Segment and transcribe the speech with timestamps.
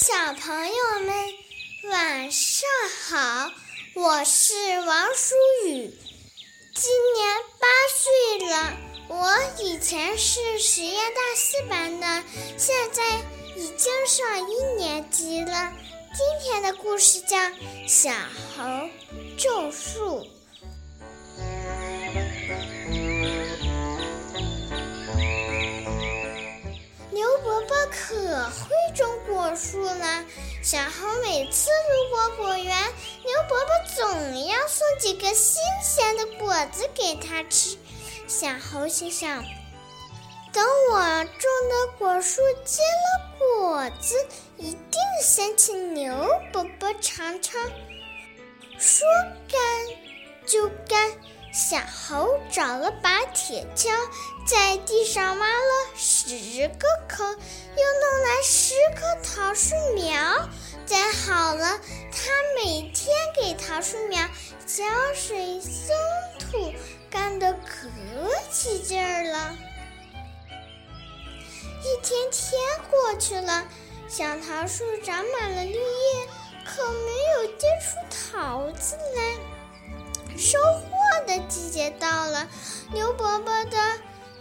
[0.00, 2.68] 小朋友们，晚上
[3.10, 3.50] 好！
[3.94, 5.34] 我是王舒
[5.66, 5.92] 雨，
[6.72, 8.76] 今年八岁了。
[9.08, 12.22] 我以前是实验大四班的，
[12.56, 13.02] 现在
[13.56, 15.72] 已经上一年级了。
[16.14, 17.36] 今天的故事叫
[17.88, 18.12] 《小
[18.56, 18.88] 猴
[19.36, 20.20] 种树》。
[27.10, 29.17] 牛伯伯可会种
[29.48, 30.24] 果树了。
[30.62, 32.76] 小猴每次路过果园，
[33.24, 37.78] 牛伯伯总要送几个新鲜的果子给他吃。
[38.26, 39.42] 小猴心想：
[40.52, 44.26] 等我种的果树结了果子，
[44.58, 47.58] 一定先请牛伯伯尝尝。
[48.78, 49.06] 说
[49.50, 49.58] 干
[50.44, 51.10] 就干。
[51.58, 53.90] 小猴找了把铁锹，
[54.46, 60.48] 在地上挖了十个坑，又弄来十棵桃树苗，
[60.86, 61.80] 栽好了。
[62.12, 62.30] 他
[62.62, 64.24] 每天给桃树苗
[64.66, 65.96] 浇水、松
[66.38, 66.72] 土，
[67.10, 67.88] 干得可
[68.52, 69.56] 起劲儿了。
[71.82, 73.66] 一天天过去了，
[74.08, 76.17] 小桃树长满了绿叶，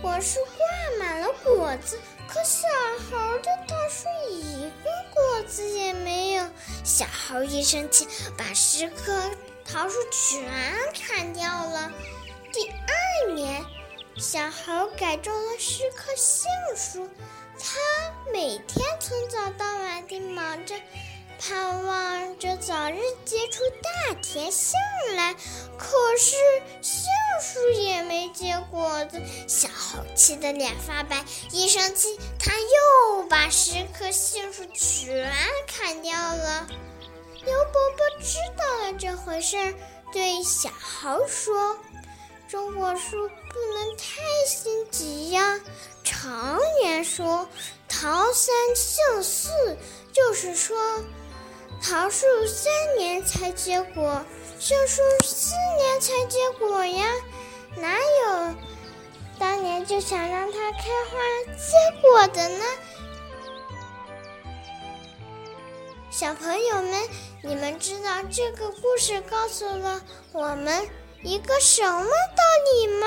[0.00, 2.66] 果树挂满了果子，可小
[3.10, 6.48] 猴的桃树一个果子也没有。
[6.82, 9.30] 小猴一生气，把十棵
[9.64, 10.42] 桃树全
[10.94, 11.92] 砍掉了。
[12.50, 13.62] 第二年，
[14.16, 17.08] 小猴改种了十棵杏树，
[17.58, 17.78] 他
[18.32, 20.74] 每天从早到晚地忙着。
[21.40, 24.74] 盼望着早日结出大甜杏
[25.16, 25.34] 来，
[25.78, 26.36] 可是
[26.82, 27.04] 杏
[27.40, 29.18] 树也没结果子。
[29.48, 35.32] 小猴气得脸发白，一生气，他又把十棵杏树全
[35.66, 36.66] 砍掉了。
[37.42, 39.74] 牛伯伯知道了这回事，
[40.12, 41.78] 对小猴说
[42.50, 45.58] ：“种果树不能太心急呀。
[46.04, 47.48] 常言说，
[47.88, 49.48] 桃三杏四，
[50.12, 50.76] 就是说。”
[51.82, 54.22] 桃树三年才结果，
[54.58, 57.06] 杏树四年才结果呀，
[57.76, 58.54] 哪有
[59.38, 61.16] 当年就想让它开花
[61.56, 62.64] 结果的呢？
[66.10, 67.08] 小朋友们，
[67.42, 70.02] 你们知道这个故事告诉了
[70.32, 70.86] 我们
[71.22, 72.42] 一个什么道
[72.74, 73.06] 理吗？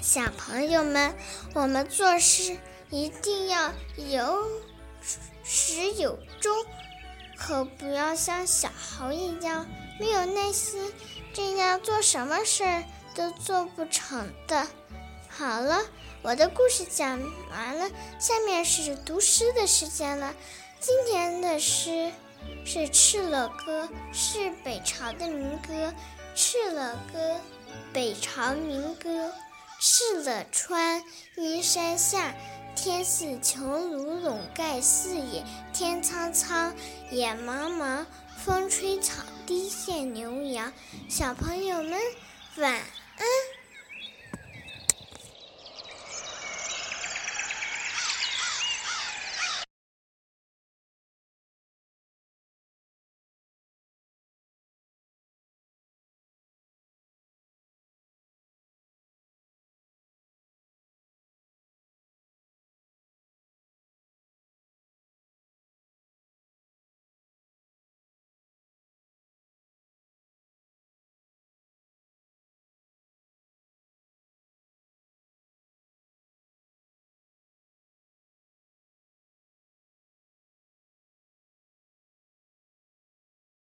[0.00, 1.14] 小朋友们，
[1.54, 2.56] 我们做事
[2.90, 4.38] 一定要有
[5.42, 6.64] 始有终。
[7.40, 9.66] 可不要像小猴一样
[9.98, 10.92] 没有耐心，
[11.32, 12.84] 这样做什么事儿
[13.14, 14.66] 都做不成的。
[15.26, 15.80] 好了，
[16.20, 17.18] 我的故事讲
[17.50, 20.34] 完了，下面是读诗的时间了。
[20.80, 22.12] 今天的诗
[22.66, 25.72] 是《敕勒歌》，是北朝的民歌。
[26.36, 27.34] 《敕勒歌》，
[27.92, 29.32] 北朝民歌。
[29.80, 31.02] 敕勒川，
[31.36, 32.34] 阴山下。
[32.82, 33.60] 天似穹
[33.94, 35.44] 庐，笼盖四野。
[35.70, 36.72] 天苍苍，
[37.10, 38.06] 野茫茫，
[38.38, 40.72] 风吹草低见牛羊。
[41.06, 42.00] 小朋友们，
[42.56, 42.80] 晚。